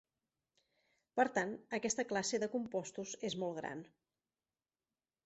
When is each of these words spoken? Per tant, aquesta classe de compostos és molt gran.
Per 1.19 1.25
tant, 1.35 1.51
aquesta 1.79 2.05
classe 2.13 2.39
de 2.45 2.49
compostos 2.53 3.13
és 3.29 3.37
molt 3.43 3.61
gran. 3.63 3.85